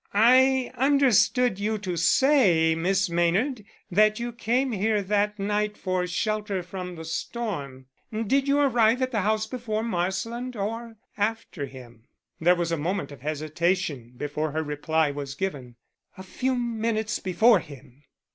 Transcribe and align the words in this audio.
"I 0.15 0.71
understood 0.77 1.59
you 1.59 1.77
to 1.77 1.95
say, 1.95 2.73
Miss 2.73 3.07
Maynard, 3.07 3.63
that 3.91 4.19
you 4.19 4.31
came 4.31 4.71
here 4.71 4.99
that 5.03 5.37
night 5.37 5.77
for 5.77 6.07
shelter 6.07 6.63
from 6.63 6.95
the 6.95 7.05
storm. 7.05 7.85
Did 8.11 8.47
you 8.47 8.57
arrive 8.59 9.03
at 9.03 9.11
the 9.11 9.21
house 9.21 9.45
before 9.45 9.83
Marsland 9.83 10.55
or 10.55 10.95
after 11.17 11.67
him?" 11.67 12.07
There 12.39 12.55
was 12.55 12.71
a 12.71 12.77
moment 12.77 13.11
of 13.11 13.21
hesitation 13.21 14.13
before 14.17 14.53
her 14.53 14.63
reply 14.63 15.11
was 15.11 15.35
given. 15.35 15.75
"A 16.17 16.23
few 16.23 16.55
minutes 16.55 17.19
before 17.19 17.59
him." 17.59 18.05